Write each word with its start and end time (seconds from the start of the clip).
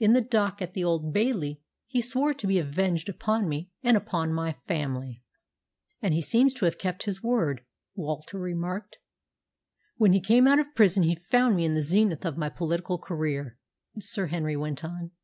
In 0.00 0.12
the 0.12 0.20
dock 0.20 0.60
at 0.60 0.74
the 0.74 0.82
Old 0.82 1.12
Bailey 1.12 1.60
he 1.86 2.02
swore 2.02 2.34
to 2.34 2.48
be 2.48 2.58
avenged 2.58 3.08
upon 3.08 3.48
me 3.48 3.70
and 3.80 3.96
upon 3.96 4.32
my 4.32 4.52
family." 4.66 5.22
"And 6.02 6.12
he 6.12 6.20
seems 6.20 6.52
to 6.54 6.64
have 6.64 6.78
kept 6.78 7.04
his 7.04 7.22
word," 7.22 7.64
Walter 7.94 8.40
remarked. 8.40 8.96
"When 9.96 10.12
he 10.14 10.20
came 10.20 10.48
out 10.48 10.58
of 10.58 10.74
prison 10.74 11.04
he 11.04 11.14
found 11.14 11.54
me 11.54 11.64
in 11.64 11.74
the 11.74 11.82
zenith 11.84 12.24
of 12.26 12.36
my 12.36 12.48
political 12.48 12.98
career," 12.98 13.56
Sir 14.00 14.26
Henry 14.26 14.56
went 14.56 14.82
on. 14.84 15.12